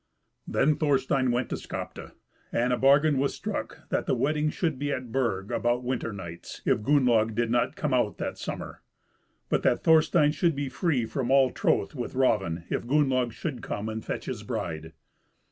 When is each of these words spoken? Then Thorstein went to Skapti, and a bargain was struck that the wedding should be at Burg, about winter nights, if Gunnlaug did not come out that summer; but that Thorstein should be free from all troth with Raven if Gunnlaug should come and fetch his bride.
Then 0.47 0.77
Thorstein 0.77 1.29
went 1.29 1.49
to 1.51 1.57
Skapti, 1.57 2.09
and 2.51 2.73
a 2.73 2.75
bargain 2.79 3.19
was 3.19 3.35
struck 3.35 3.87
that 3.89 4.07
the 4.07 4.15
wedding 4.15 4.49
should 4.49 4.79
be 4.79 4.91
at 4.91 5.11
Burg, 5.11 5.51
about 5.51 5.83
winter 5.83 6.11
nights, 6.11 6.63
if 6.65 6.79
Gunnlaug 6.81 7.35
did 7.35 7.51
not 7.51 7.75
come 7.75 7.93
out 7.93 8.17
that 8.17 8.39
summer; 8.39 8.81
but 9.47 9.61
that 9.61 9.83
Thorstein 9.83 10.31
should 10.31 10.55
be 10.55 10.69
free 10.69 11.05
from 11.05 11.29
all 11.29 11.51
troth 11.51 11.93
with 11.93 12.15
Raven 12.15 12.63
if 12.71 12.87
Gunnlaug 12.87 13.31
should 13.31 13.61
come 13.61 13.87
and 13.89 14.03
fetch 14.03 14.25
his 14.25 14.41
bride. 14.41 14.93